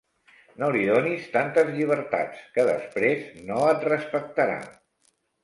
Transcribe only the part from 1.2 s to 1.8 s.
tantes